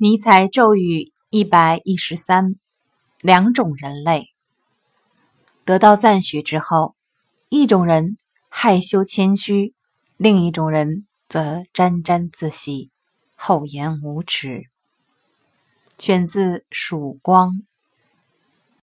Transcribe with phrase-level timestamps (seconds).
[0.00, 2.54] 尼采咒语一百一十三
[3.20, 4.28] 两种人类。
[5.64, 6.94] 得到赞许之后
[7.48, 8.16] 一种人
[8.48, 9.74] 害羞谦虚
[10.16, 12.92] 另一种人则沾沾自喜
[13.34, 14.66] 厚颜无耻。
[15.98, 17.50] 选自曙光。